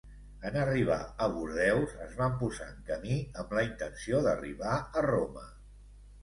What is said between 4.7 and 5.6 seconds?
a Roma.